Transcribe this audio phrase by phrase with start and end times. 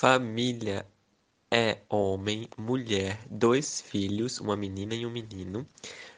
[0.00, 0.86] Família
[1.50, 5.66] é homem, mulher, dois filhos, uma menina e um menino.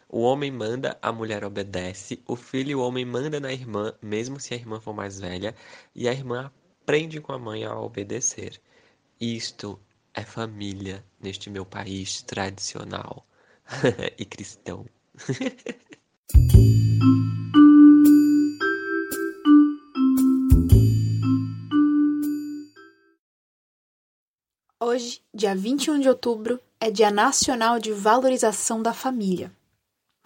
[0.08, 2.22] O homem manda, a mulher obedece.
[2.24, 5.53] O filho o homem manda na irmã, mesmo se a irmã for mais velha,
[5.96, 8.62] e a irmã aprende com a mãe a obedecer.
[9.21, 9.80] Isto
[10.14, 13.27] é família neste meu país tradicional
[14.17, 14.87] e cristão.
[24.93, 29.51] Hoje, dia 21 de outubro, é Dia Nacional de Valorização da Família.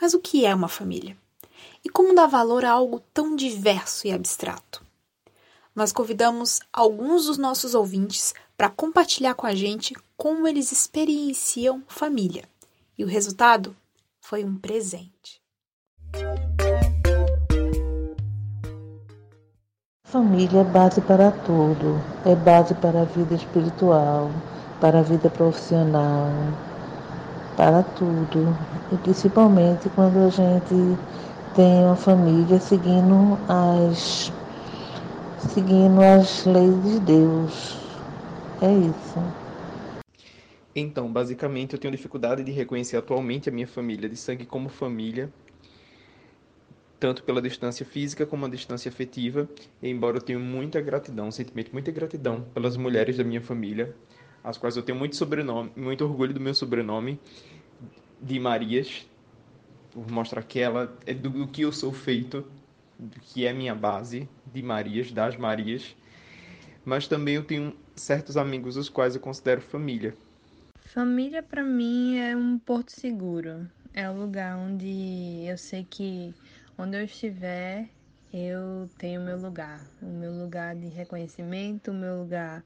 [0.01, 1.17] Mas o que é uma família?
[1.85, 4.85] E como dar valor a algo tão diverso e abstrato?
[5.73, 12.43] Nós convidamos alguns dos nossos ouvintes para compartilhar com a gente como eles experienciam família.
[12.99, 13.77] E o resultado
[14.21, 15.41] foi um presente.
[20.07, 24.31] Família é base para tudo, é base para a vida espiritual,
[24.81, 26.31] para a vida profissional,
[27.57, 28.57] para tudo.
[28.93, 30.97] E principalmente quando a gente
[31.57, 34.33] tem uma família seguindo as
[35.53, 37.77] seguindo as leis de Deus.
[38.63, 39.19] É isso.
[40.73, 45.33] Então, basicamente, eu tenho dificuldade de reconhecer atualmente a minha família de sangue como família,
[46.99, 49.49] tanto pela distância física como a distância afetiva,
[49.83, 53.95] embora eu tenha muita gratidão, um sentimento muita gratidão pelas mulheres da minha família,
[54.43, 57.21] as quais eu tenho muito sobrenome, muito orgulho do meu sobrenome
[58.21, 59.07] de Marias,
[59.93, 62.47] por mostrar que ela é do, do que eu sou feito,
[62.99, 65.97] do que é minha base de Marias, das Marias.
[66.85, 70.15] Mas também eu tenho certos amigos os quais eu considero família.
[70.77, 73.69] Família para mim é um porto seguro.
[73.93, 76.35] É o lugar onde eu sei que
[76.79, 77.89] Onde eu estiver,
[78.33, 82.63] eu tenho meu lugar, o meu lugar de reconhecimento, o meu lugar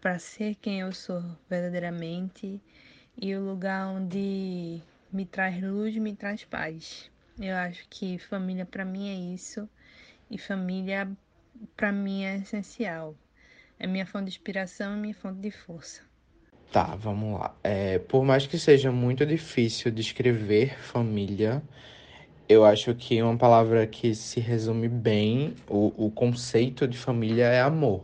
[0.00, 2.60] para ser quem eu sou verdadeiramente
[3.20, 7.10] e o lugar onde me traz luz, me traz paz.
[7.38, 9.66] Eu acho que família para mim é isso
[10.30, 11.10] e família
[11.76, 13.14] para mim é essencial.
[13.78, 16.02] É minha fonte de inspiração e minha fonte de força.
[16.70, 17.54] Tá, vamos lá.
[17.64, 21.62] É, por mais que seja muito difícil descrever família,
[22.50, 27.60] eu acho que uma palavra que se resume bem, o, o conceito de família é
[27.60, 28.02] amor.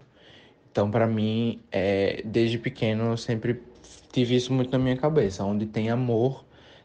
[0.70, 3.60] Então, para mim, é, desde pequeno, eu sempre
[4.12, 5.42] tive isso muito na minha cabeça.
[5.42, 6.44] Onde tem amor,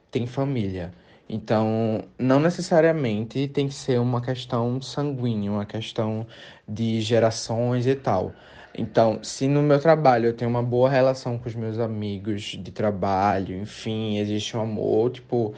[0.09, 0.91] tem família.
[1.29, 6.25] Então, não necessariamente tem que ser uma questão sanguínea, uma questão
[6.67, 8.33] de gerações e tal.
[8.75, 12.71] Então, se no meu trabalho eu tenho uma boa relação com os meus amigos de
[12.71, 15.53] trabalho, enfim, existe um amor, tipo,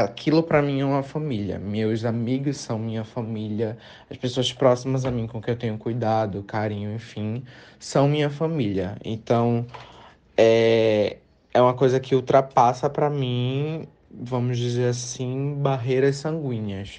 [0.00, 1.58] aquilo para mim é uma família.
[1.58, 3.76] Meus amigos são minha família,
[4.10, 7.44] as pessoas próximas a mim com quem eu tenho cuidado, carinho, enfim,
[7.78, 8.96] são minha família.
[9.04, 9.66] Então,
[10.36, 11.18] é,
[11.52, 16.98] é uma coisa que ultrapassa para mim, vamos dizer assim, barreiras sanguíneas.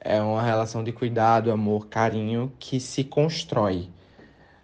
[0.00, 3.88] É uma relação de cuidado, amor, carinho que se constrói.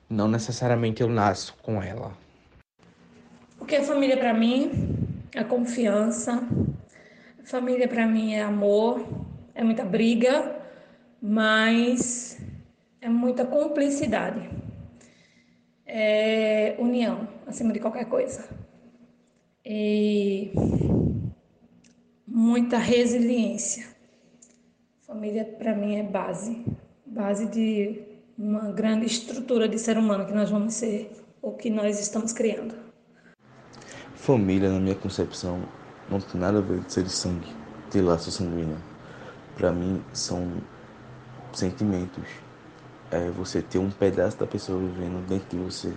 [0.09, 2.13] Não necessariamente eu nasço com ela.
[3.59, 4.99] O que é família para mim?
[5.33, 6.43] É confiança,
[7.51, 9.05] Família para mim é amor,
[9.57, 10.57] é muita briga,
[11.21, 12.41] mas
[13.01, 14.49] é muita cumplicidade.
[15.85, 18.49] É união, acima de qualquer coisa.
[19.67, 20.53] E
[22.25, 23.85] muita resiliência.
[25.01, 26.65] Família para mim é base,
[27.05, 28.01] base de
[28.39, 31.11] uma grande estrutura de ser humano que nós vamos ser,
[31.43, 32.77] ou que nós estamos criando.
[34.15, 35.80] Família, na minha concepção,
[36.11, 37.55] não tem nada a ver de ser de sangue,
[37.91, 38.77] de laço sanguíneo.
[39.57, 40.51] Para mim, são
[41.53, 42.25] sentimentos.
[43.11, 45.93] É você ter um pedaço da pessoa vivendo dentro de você.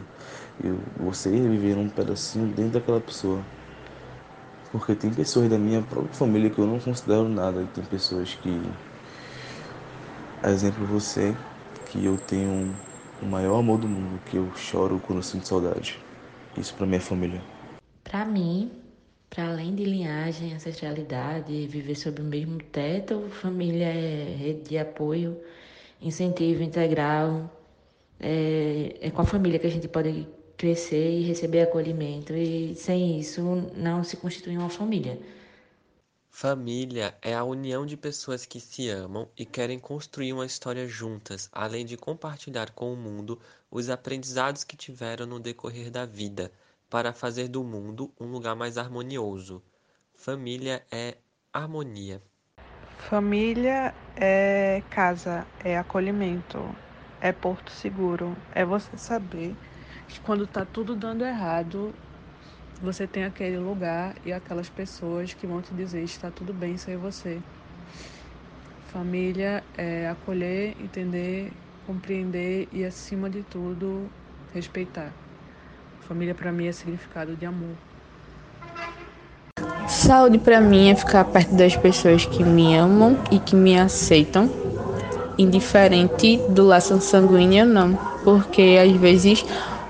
[0.63, 0.69] E
[1.01, 3.41] você viver um pedacinho dentro daquela pessoa.
[4.71, 7.61] Porque tem pessoas da minha própria família que eu não considero nada.
[7.61, 8.61] E tem pessoas que.
[10.43, 11.35] Exemplo, você,
[11.87, 12.75] que eu tenho
[13.21, 15.99] o maior amor do mundo, que eu choro quando sinto saudade.
[16.57, 17.41] Isso para minha família.
[18.03, 18.71] Para mim,
[19.33, 25.41] para além de linhagem, ancestralidade, viver sob o mesmo teto, família é rede de apoio,
[25.99, 27.51] incentivo integral.
[28.19, 33.19] É, é com a família que a gente pode crescer e receber acolhimento, e sem
[33.19, 33.41] isso
[33.75, 35.19] não se constitui uma família.
[36.29, 41.49] Família é a união de pessoas que se amam e querem construir uma história juntas,
[41.51, 43.39] além de compartilhar com o mundo
[43.71, 46.51] os aprendizados que tiveram no decorrer da vida
[46.93, 49.63] para fazer do mundo um lugar mais harmonioso.
[50.13, 51.17] Família é
[51.51, 52.21] harmonia.
[53.09, 56.63] Família é casa, é acolhimento,
[57.19, 59.55] é porto seguro, é você saber
[60.07, 61.91] que quando tá tudo dando errado,
[62.79, 66.95] você tem aquele lugar e aquelas pessoas que vão te dizer está tudo bem sem
[66.95, 67.41] você.
[68.91, 71.51] Família é acolher, entender,
[71.87, 74.07] compreender e, acima de tudo,
[74.53, 75.22] respeitar.
[76.07, 77.75] Família para mim é significado de amor.
[79.87, 84.49] Saúde para mim é ficar perto das pessoas que me amam e que me aceitam,
[85.37, 89.45] indiferente do laço sanguíneo não, porque às vezes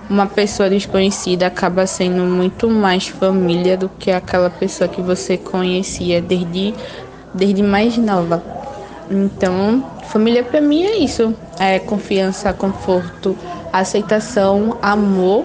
[0.07, 6.21] uma pessoa desconhecida acaba sendo muito mais família do que aquela pessoa que você conhecia
[6.21, 6.75] desde
[7.33, 8.43] desde mais nova.
[9.09, 13.35] Então, família para mim é isso, é confiança, conforto,
[13.71, 15.43] aceitação, amor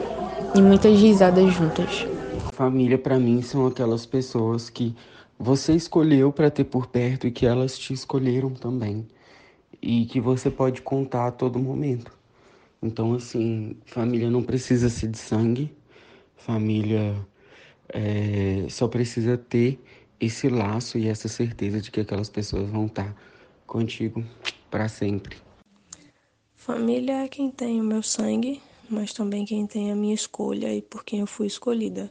[0.55, 2.07] e muitas risadas juntas.
[2.53, 4.95] Família para mim são aquelas pessoas que
[5.39, 9.07] você escolheu para ter por perto e que elas te escolheram também.
[9.81, 12.11] E que você pode contar a todo momento.
[12.83, 15.73] Então, assim, família não precisa ser de sangue.
[16.37, 17.15] Família
[17.89, 19.81] é, só precisa ter
[20.21, 23.15] esse laço e essa certeza de que aquelas pessoas vão estar
[23.67, 24.25] contigo
[24.71, 25.37] para sempre.
[26.57, 30.81] Família é quem tem o meu sangue, mas também quem tem a minha escolha e
[30.81, 32.11] por quem eu fui escolhida.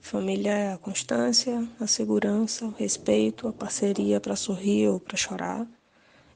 [0.00, 5.66] Família é a constância, a segurança, o respeito, a parceria para sorrir ou para chorar.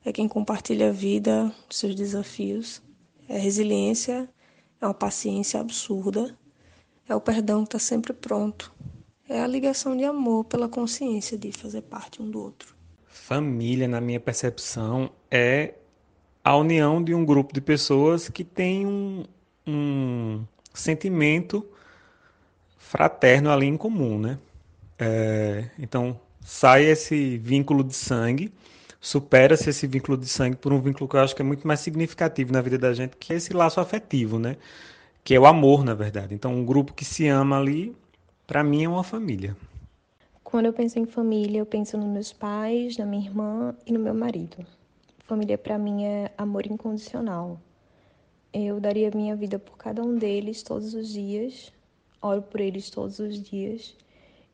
[0.05, 2.83] É quem compartilha a vida, seus desafios.
[3.29, 4.29] É resiliência,
[4.81, 6.37] é uma paciência absurda.
[7.09, 8.73] É o perdão que está sempre pronto.
[9.29, 12.75] É a ligação de amor pela consciência de fazer parte um do outro.
[13.07, 15.75] Família, na minha percepção, é
[16.43, 19.25] a união de um grupo de pessoas que tem um,
[19.71, 20.45] um
[20.75, 21.67] sentimento
[22.79, 24.39] fraterno ali em comum, né?
[24.99, 28.53] É, então sai esse vínculo de sangue,
[29.01, 31.81] supera-se esse vínculo de sangue por um vínculo que eu acho que é muito mais
[31.81, 34.57] significativo na vida da gente, que é esse laço afetivo, né?
[35.23, 36.35] Que é o amor, na verdade.
[36.35, 37.95] Então um grupo que se ama ali,
[38.47, 39.57] para mim é uma família.
[40.43, 44.01] Quando eu penso em família, eu penso nos meus pais, na minha irmã e no
[44.01, 44.67] meu marido.
[45.21, 47.61] Família para mim é amor incondicional.
[48.53, 51.73] Eu daria minha vida por cada um deles todos os dias,
[52.21, 53.95] oro por eles todos os dias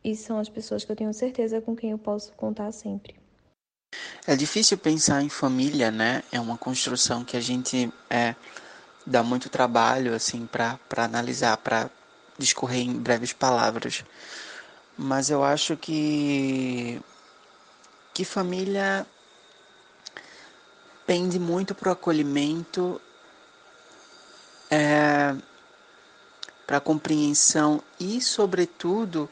[0.05, 3.17] e são as pessoas que eu tenho certeza com quem eu posso contar sempre.
[4.27, 6.23] É difícil pensar em família, né?
[6.31, 8.35] É uma construção que a gente é,
[9.07, 11.91] dá muito trabalho assim para analisar, para
[12.39, 14.05] discorrer em breves palavras.
[14.97, 17.01] Mas eu acho que
[18.13, 19.07] que família
[21.07, 23.01] pende muito para o acolhimento
[24.71, 25.35] é,
[26.67, 29.29] para compreensão e, sobretudo,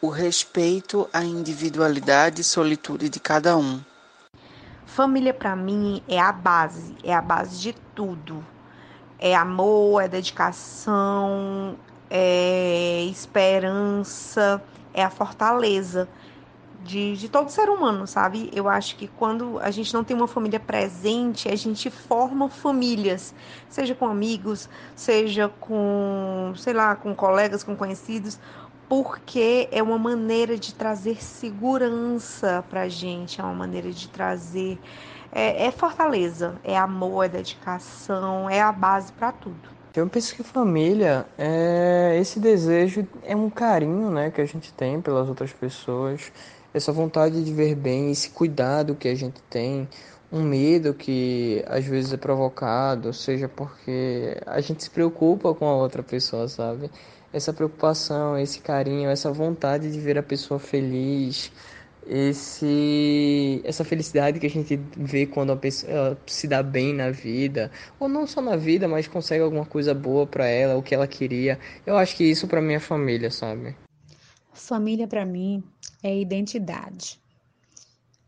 [0.00, 3.80] o respeito à individualidade e solitude de cada um.
[4.86, 8.44] Família para mim é a base, é a base de tudo.
[9.18, 11.76] É amor, é dedicação,
[12.08, 14.62] é esperança,
[14.94, 16.08] é a fortaleza
[16.88, 18.50] de, de todo ser humano, sabe?
[18.54, 23.34] Eu acho que quando a gente não tem uma família presente, a gente forma famílias,
[23.68, 28.40] seja com amigos, seja com, sei lá, com colegas, com conhecidos,
[28.88, 34.78] porque é uma maneira de trazer segurança pra gente, é uma maneira de trazer.
[35.30, 39.76] É, é fortaleza, é amor, é dedicação, é a base para tudo.
[39.94, 45.02] Eu penso que família é esse desejo, é um carinho né, que a gente tem
[45.02, 46.32] pelas outras pessoas
[46.72, 49.88] essa vontade de ver bem, esse cuidado que a gente tem,
[50.30, 55.74] um medo que às vezes é provocado, seja porque a gente se preocupa com a
[55.74, 56.90] outra pessoa, sabe?
[57.32, 61.50] Essa preocupação, esse carinho, essa vontade de ver a pessoa feliz,
[62.06, 67.70] esse essa felicidade que a gente vê quando a pessoa se dá bem na vida,
[68.00, 71.06] ou não só na vida, mas consegue alguma coisa boa para ela, o que ela
[71.06, 71.58] queria.
[71.86, 73.76] Eu acho que isso para minha família, sabe?
[74.52, 75.62] Família para mim
[76.02, 77.20] é identidade.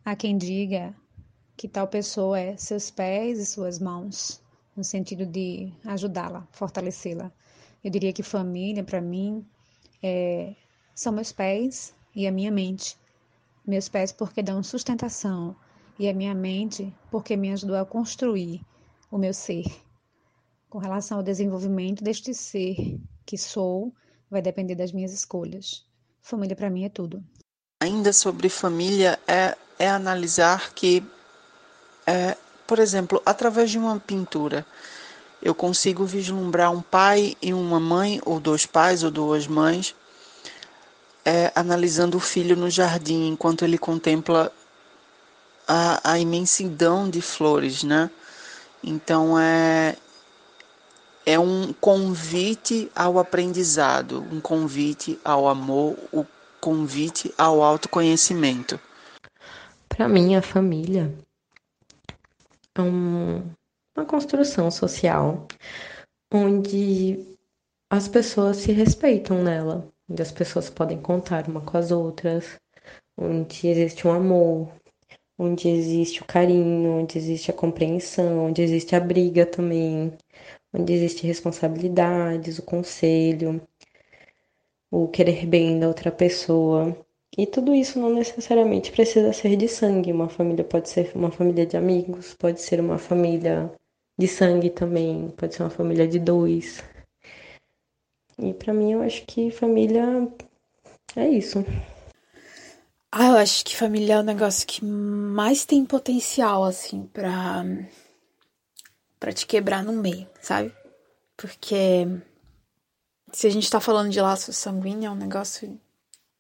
[0.05, 0.95] Há quem diga
[1.57, 4.41] que tal pessoa é seus pés e suas mãos,
[4.77, 7.33] no sentido de ajudá-la, fortalecê-la.
[7.83, 9.47] Eu diria que família para mim
[10.03, 10.55] é,
[10.95, 12.97] são meus pés e a minha mente.
[13.67, 15.55] Meus pés porque dão sustentação
[15.99, 18.65] e a minha mente porque me ajudou a construir
[19.11, 19.67] o meu ser.
[20.69, 23.93] Com relação ao desenvolvimento deste ser que sou,
[24.31, 25.90] vai depender das minhas escolhas.
[26.23, 27.23] Família para mim é tudo.
[27.81, 31.03] Ainda sobre família é, é analisar que,
[32.07, 32.37] é,
[32.67, 34.67] por exemplo, através de uma pintura,
[35.43, 39.95] eu consigo vislumbrar um pai e uma mãe, ou dois pais ou duas mães,
[41.25, 44.53] é, analisando o filho no jardim enquanto ele contempla
[45.67, 48.11] a, a imensidão de flores, né?
[48.83, 49.97] Então é
[51.31, 56.27] é um convite ao aprendizado, um convite ao amor, o um
[56.61, 58.81] convite ao autoconhecimento.
[59.89, 61.15] Para mim, a família
[62.77, 63.49] é um,
[63.97, 65.47] uma construção social
[66.35, 67.25] onde
[67.89, 72.59] as pessoas se respeitam nela, onde as pessoas podem contar uma com as outras,
[73.17, 74.69] onde existe um amor,
[75.39, 80.13] onde existe o carinho, onde existe a compreensão, onde existe a briga também,
[80.73, 83.61] onde existe responsabilidades, o conselho,
[84.91, 86.97] o querer bem da outra pessoa.
[87.37, 90.12] E tudo isso não necessariamente precisa ser de sangue.
[90.12, 93.73] Uma família pode ser uma família de amigos, pode ser uma família
[94.19, 96.83] de sangue também, pode ser uma família de dois.
[98.39, 100.29] E para mim eu acho que família
[101.17, 101.65] é isso.
[103.12, 107.65] Ah, eu acho que família é o negócio que mais tem potencial, assim, pra,
[109.21, 110.75] pra te quebrar no meio, sabe?
[111.37, 112.07] Porque
[113.33, 115.79] se a gente tá falando de laço sanguíneo, é um negócio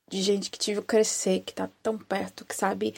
[0.08, 2.94] de gente que te viu crescer, que tá tão perto, que sabe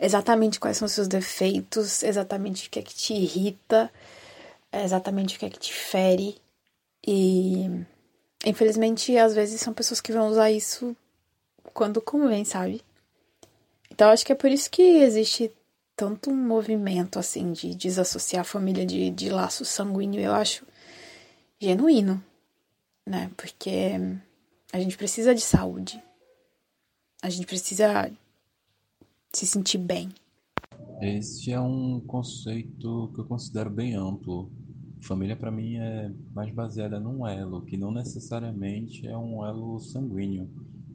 [0.00, 3.90] exatamente quais são os seus defeitos, exatamente o que é que te irrita,
[4.72, 6.40] exatamente o que é que te fere.
[7.06, 7.68] E
[8.44, 10.96] infelizmente, às vezes são pessoas que vão usar isso
[11.72, 12.82] quando convém, sabe?
[13.90, 15.50] Então acho que é por isso que existe
[15.96, 20.66] tanto um movimento assim de desassociar a família de, de laço sanguíneo, eu acho
[21.58, 22.22] genuíno,
[23.06, 23.30] né?
[23.36, 23.92] Porque
[24.72, 26.02] a gente precisa de saúde.
[27.22, 28.10] A gente precisa
[29.32, 30.10] se sentir bem.
[31.00, 34.52] Esse é um conceito que eu considero bem amplo.
[35.02, 40.50] Família para mim é mais baseada num elo, que não necessariamente é um elo sanguíneo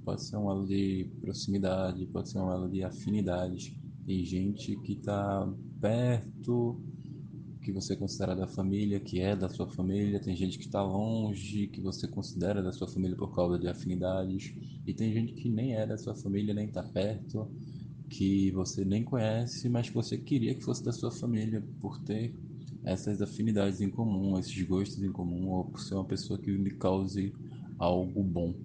[0.10, 3.80] pode ser um elo de proximidade, pode ser um elo de afinidade.
[4.06, 5.48] Tem gente que está
[5.80, 6.82] perto,
[7.62, 11.68] que você considera da família, que é da sua família, tem gente que está longe,
[11.68, 14.54] que você considera da sua família por causa de afinidades,
[14.88, 17.48] e tem gente que nem é da sua família, nem está perto,
[18.10, 22.34] que você nem conhece, mas que você queria que fosse da sua família por ter
[22.84, 26.72] essas afinidades em comum, esses gostos em comum, ou por ser uma pessoa que lhe
[26.72, 27.32] cause
[27.78, 28.56] algo bom.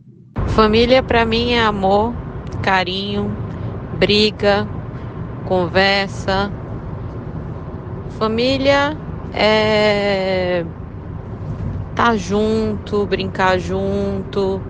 [0.49, 2.15] Família para mim é amor,
[2.63, 3.27] carinho,
[3.99, 4.67] briga,
[5.47, 6.51] conversa.
[8.19, 8.97] Família
[9.35, 10.65] é
[11.95, 14.61] tá junto, brincar junto,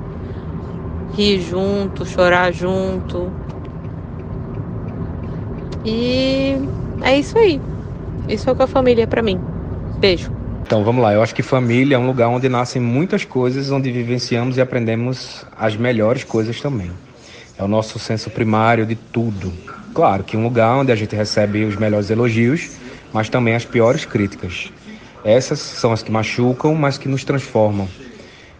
[1.16, 3.30] rir junto, chorar junto.
[5.84, 6.56] E
[7.02, 7.60] é isso aí.
[8.28, 9.38] Isso é o que a família é para mim.
[9.98, 10.30] Beijo.
[10.66, 13.92] Então vamos lá, eu acho que família é um lugar onde nascem muitas coisas, onde
[13.92, 16.90] vivenciamos e aprendemos as melhores coisas também.
[17.58, 19.52] É o nosso senso primário de tudo.
[19.94, 22.78] Claro que um lugar onde a gente recebe os melhores elogios,
[23.12, 24.72] mas também as piores críticas.
[25.24, 27.88] Essas são as que machucam, mas que nos transformam.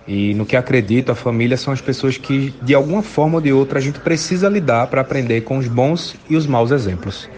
[0.07, 3.53] E no que acredito, a família são as pessoas que, de alguma forma ou de
[3.53, 7.29] outra, a gente precisa lidar para aprender com os bons e os maus exemplos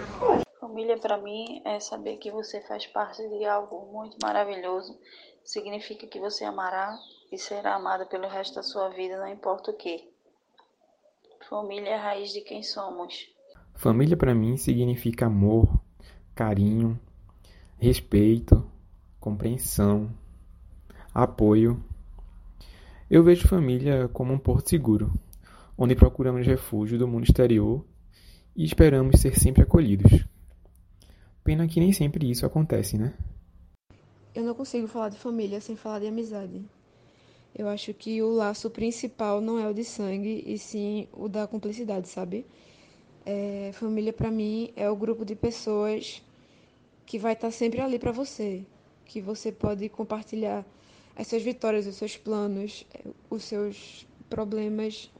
[1.06, 4.98] para mim é saber que você faz parte de algo muito maravilhoso.
[5.44, 6.98] Significa que você amará
[7.30, 10.12] e será amada pelo resto da sua vida, não importa o que.
[11.48, 13.32] Família é a raiz de quem somos.
[13.76, 15.78] Família para mim significa amor,
[16.34, 16.98] carinho,
[17.76, 18.64] respeito,
[19.20, 20.10] compreensão,
[21.12, 21.84] apoio.
[23.08, 25.12] Eu vejo família como um porto seguro,
[25.76, 27.84] onde procuramos refúgio do mundo exterior
[28.56, 30.24] e esperamos ser sempre acolhidos.
[31.44, 33.12] Pena que nem sempre isso acontece, né?
[34.34, 36.64] Eu não consigo falar de família sem falar de amizade.
[37.54, 41.46] Eu acho que o laço principal não é o de sangue, e sim o da
[41.46, 42.46] cumplicidade, sabe?
[43.26, 46.22] É, família para mim é o grupo de pessoas
[47.04, 48.64] que vai estar sempre ali para você,
[49.04, 50.64] que você pode compartilhar
[51.16, 52.86] as suas vitórias, os seus planos,
[53.28, 55.10] os seus problemas,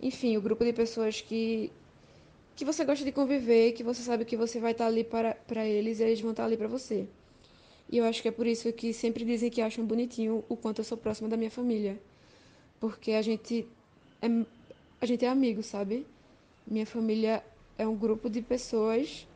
[0.00, 1.72] enfim, o grupo de pessoas que
[2.54, 5.66] que você gosta de conviver, que você sabe que você vai estar ali para, para
[5.66, 7.08] eles e eles vão estar ali para você.
[7.90, 10.80] E eu acho que é por isso que sempre dizem que acham bonitinho o quanto
[10.80, 12.00] eu sou próxima da minha família.
[12.78, 13.66] Porque a gente
[14.20, 14.28] é,
[15.00, 16.06] a gente é amigo, sabe?
[16.66, 17.42] Minha família
[17.78, 19.26] é um grupo de pessoas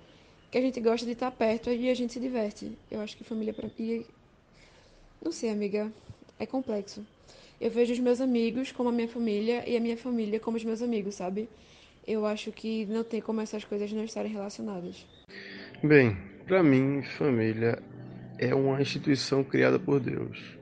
[0.51, 2.77] que a gente gosta de estar perto e a gente se diverte.
[2.91, 4.05] Eu acho que família para mim.
[5.23, 5.93] Não sei, amiga.
[6.39, 7.05] É complexo.
[7.61, 10.65] Eu vejo os meus amigos como a minha família e a minha família como os
[10.65, 11.49] meus amigos, sabe?
[12.07, 15.05] eu acho que não tem como essas coisas não estarem relacionadas.
[15.83, 16.17] Bem,
[16.47, 17.83] para mim, família
[18.39, 20.57] é uma instituição criada por Deus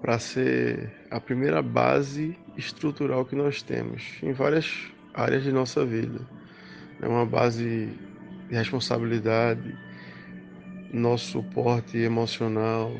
[0.00, 6.20] para ser a primeira base estrutural que nós temos em várias áreas de nossa vida.
[7.00, 7.92] É uma base
[8.48, 9.76] de responsabilidade,
[10.92, 12.92] nosso suporte emocional,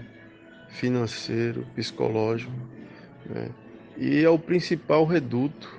[0.68, 2.52] financeiro, psicológico,
[3.26, 3.50] né?
[3.96, 5.76] e é o principal reduto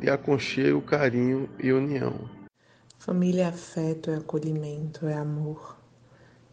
[0.00, 2.28] de aconchego, carinho e união.
[2.98, 5.78] Família é afeto, é acolhimento, é amor,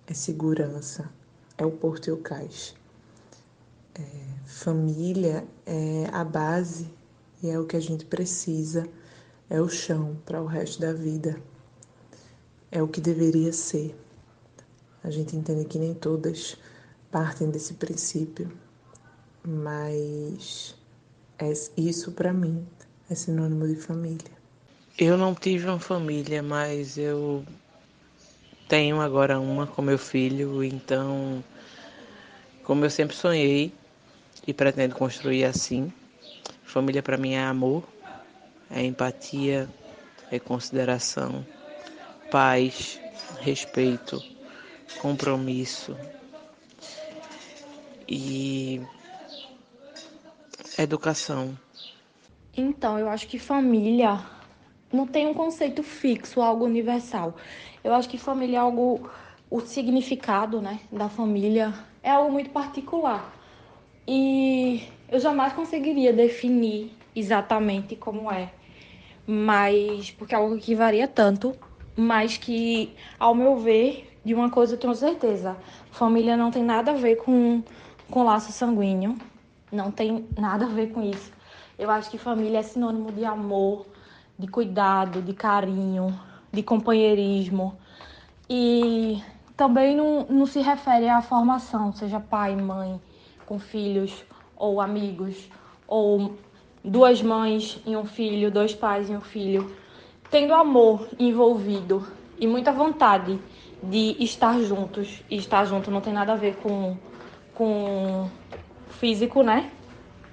[0.08, 1.10] é segurança,
[1.58, 2.76] é o porto e o cais.
[3.94, 4.02] É,
[4.46, 6.90] família é a base
[7.42, 8.88] e é o que a gente precisa,
[9.50, 11.40] é o chão para o resto da vida.
[12.72, 13.96] É o que deveria ser.
[15.04, 16.58] A gente entende que nem todas
[17.12, 18.52] partem desse princípio,
[19.44, 20.76] mas
[21.38, 22.66] é isso para mim
[23.10, 24.32] é sinônimo de família.
[24.98, 27.46] Eu não tive uma família, mas eu
[28.68, 31.44] tenho agora uma com meu filho, então,
[32.64, 33.72] como eu sempre sonhei
[34.48, 35.92] e pretendo construir assim,
[36.64, 37.84] família para mim é amor,
[38.70, 39.70] é empatia,
[40.32, 41.46] é consideração,
[42.32, 43.00] paz,
[43.40, 44.22] respeito,
[45.02, 45.96] compromisso
[48.08, 48.82] e
[50.78, 51.58] educação.
[52.56, 54.20] Então, eu acho que família
[54.92, 57.36] não tem um conceito fixo, algo universal.
[57.84, 59.10] Eu acho que família é algo,
[59.50, 63.34] o significado, né, da família é algo muito particular.
[64.08, 68.52] E eu jamais conseguiria definir exatamente como é.
[69.26, 71.56] Mas porque é algo que varia tanto,
[71.96, 75.56] mas que ao meu ver, de uma coisa eu tenho certeza,
[75.92, 77.64] família não tem nada a ver com
[78.10, 79.18] com laço sanguíneo,
[79.72, 81.32] não tem nada a ver com isso.
[81.78, 83.86] Eu acho que família é sinônimo de amor,
[84.38, 86.18] de cuidado, de carinho,
[86.52, 87.78] de companheirismo.
[88.50, 89.22] E
[89.58, 93.02] também não, não se refere à formação, seja pai, mãe,
[93.46, 94.24] com filhos,
[94.56, 95.50] ou amigos,
[95.88, 96.36] ou
[96.86, 99.76] duas mães e um filho, dois pais e um filho.
[100.30, 102.06] Tendo amor envolvido
[102.40, 103.40] e muita vontade
[103.82, 105.24] de estar juntos.
[105.30, 106.96] E estar junto não tem nada a ver com,
[107.54, 108.30] com
[108.92, 109.72] físico, né?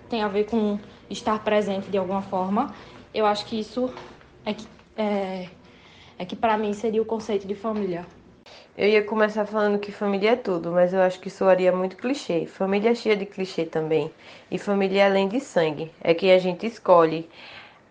[0.08, 0.78] Tem a ver com
[1.08, 2.74] estar presente de alguma forma.
[3.14, 3.90] Eu acho que isso
[4.44, 5.48] é que, é,
[6.18, 8.06] é que para mim seria o conceito de família.
[8.76, 12.46] Eu ia começar falando que família é tudo, mas eu acho que soaria muito clichê.
[12.46, 14.10] Família é cheia de clichê também.
[14.50, 15.92] E família é além de sangue.
[16.00, 17.28] É quem a gente escolhe.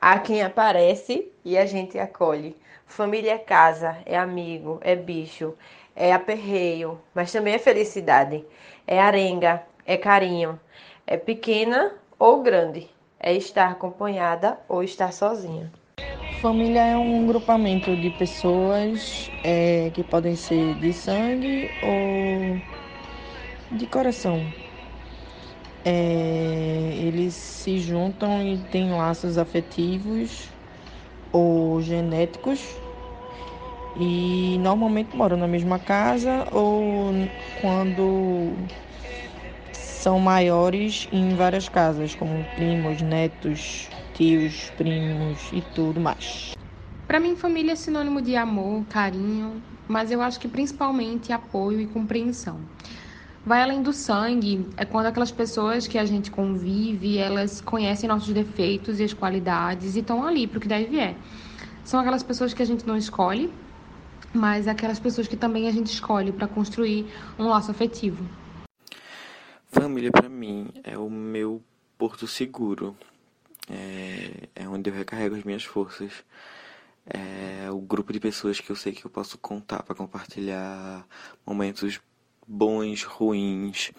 [0.01, 2.57] Há quem aparece e a gente acolhe.
[2.87, 5.53] Família é casa, é amigo, é bicho,
[5.95, 8.43] é aperreio, mas também é felicidade.
[8.87, 10.59] É arenga, é carinho.
[11.05, 12.89] É pequena ou grande
[13.19, 15.71] é estar acompanhada ou estar sozinha.
[16.41, 22.59] Família é um grupamento de pessoas é, que podem ser de sangue ou
[23.71, 24.41] de coração.
[25.85, 30.49] É, eles se juntam e têm laços afetivos
[31.31, 32.75] ou genéticos
[33.95, 37.13] e normalmente moram na mesma casa ou
[37.61, 38.55] quando
[39.73, 46.55] são maiores em várias casas, como primos, netos, tios, primos e tudo mais.
[47.07, 51.87] Para mim, família é sinônimo de amor, carinho, mas eu acho que principalmente apoio e
[51.87, 52.59] compreensão.
[53.43, 58.31] Vai além do sangue, é quando aquelas pessoas que a gente convive, elas conhecem nossos
[58.31, 61.15] defeitos e as qualidades e estão ali para o que deve é.
[61.83, 63.51] São aquelas pessoas que a gente não escolhe,
[64.31, 67.07] mas aquelas pessoas que também a gente escolhe para construir
[67.39, 68.23] um laço afetivo.
[69.65, 71.59] Família para mim é o meu
[71.97, 72.95] porto seguro.
[73.69, 76.11] É, é onde eu recarrego as minhas forças.
[77.05, 81.05] É o grupo de pessoas que eu sei que eu posso contar para compartilhar
[81.45, 81.99] momentos
[82.47, 83.91] bons, ruins,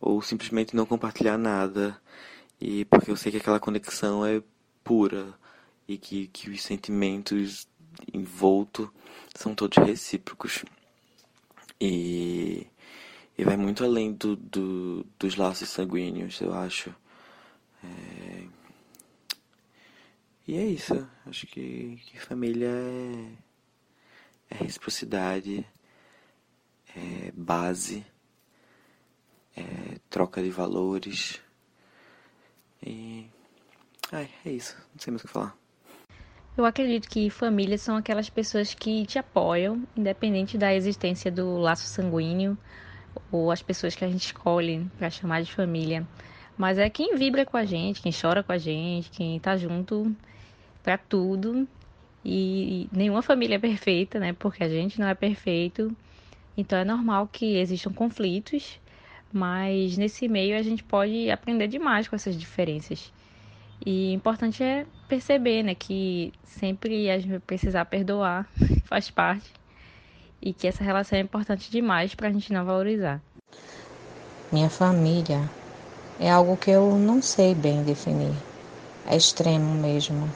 [0.00, 2.00] ou simplesmente não compartilhar nada.
[2.60, 4.42] E porque eu sei que aquela conexão é
[4.84, 5.34] pura
[5.88, 7.68] e que, que os sentimentos
[8.12, 8.88] envoltos
[9.34, 10.64] são todos recíprocos.
[11.80, 12.66] E
[13.40, 16.94] e vai muito além do, do, dos laços sanguíneos, eu acho.
[17.82, 18.19] É...
[20.50, 21.08] E é isso.
[21.26, 23.32] Acho que, que família é,
[24.50, 25.64] é reciprocidade,
[26.88, 28.04] é base,
[29.56, 29.62] é
[30.10, 31.40] troca de valores.
[32.84, 33.28] E.
[34.10, 34.76] Ai, é isso.
[34.92, 35.56] Não sei mais o que falar.
[36.56, 41.86] Eu acredito que famílias são aquelas pessoas que te apoiam, independente da existência do laço
[41.86, 42.58] sanguíneo
[43.30, 46.04] ou as pessoas que a gente escolhe para chamar de família.
[46.58, 50.12] Mas é quem vibra com a gente, quem chora com a gente, quem tá junto
[50.82, 51.66] para tudo.
[52.24, 54.32] E nenhuma família é perfeita, né?
[54.32, 55.94] Porque a gente não é perfeito.
[56.56, 58.78] Então é normal que existam conflitos,
[59.32, 63.12] mas nesse meio a gente pode aprender demais com essas diferenças.
[63.84, 68.46] E importante é perceber, né, que sempre a gente vai precisar perdoar,
[68.84, 69.50] faz parte
[70.42, 73.20] e que essa relação é importante demais para a gente não valorizar.
[74.52, 75.48] Minha família
[76.18, 78.34] é algo que eu não sei bem definir.
[79.06, 80.28] É extremo mesmo.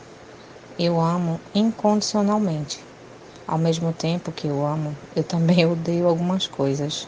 [0.77, 2.81] Eu amo incondicionalmente.
[3.47, 7.07] Ao mesmo tempo que eu amo, eu também odeio algumas coisas.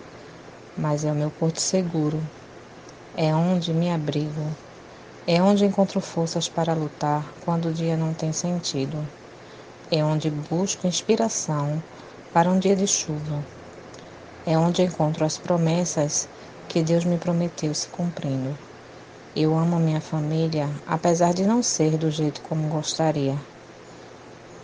[0.77, 2.23] Mas é o meu porto seguro.
[3.17, 4.55] É onde me abrigo.
[5.27, 9.05] É onde encontro forças para lutar quando o dia não tem sentido.
[9.91, 11.83] É onde busco inspiração
[12.33, 13.45] para um dia de chuva.
[14.47, 16.29] É onde encontro as promessas
[16.69, 18.57] que Deus me prometeu se cumprindo.
[19.35, 23.37] Eu amo minha família, apesar de não ser do jeito como gostaria.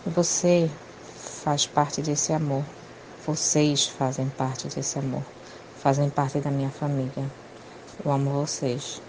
[0.05, 0.69] Você
[1.43, 2.65] faz parte desse amor.
[3.25, 5.23] Vocês fazem parte desse amor.
[5.79, 7.31] Fazem parte da minha família.
[8.03, 9.01] Eu amo vocês.